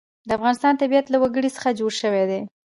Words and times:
د 0.27 0.29
افغانستان 0.37 0.73
طبیعت 0.81 1.05
له 1.09 1.17
وګړي 1.21 1.49
څخه 1.55 1.77
جوړ 1.79 1.91
شوی 2.01 2.23
دی. 2.31 2.41